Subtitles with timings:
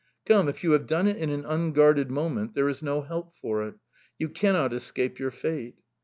[0.25, 3.61] Come, if you have done it in an unguarded moment there is no help for
[3.67, 3.75] it!
[4.17, 5.75] You cannot escape your fate!"